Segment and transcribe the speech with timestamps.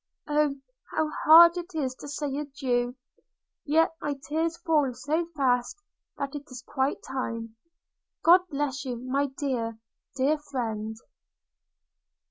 [0.27, 0.55] Oh!
[0.95, 2.95] how hard it is to say adieu!
[3.65, 5.77] yet my tears fall so fast
[6.17, 7.55] that it is quite time–
[8.23, 9.77] God bless you, my dear,
[10.15, 10.97] dear friend!'